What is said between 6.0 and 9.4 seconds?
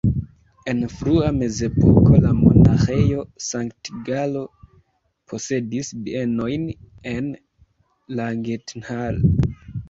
bienojn en Langenthal.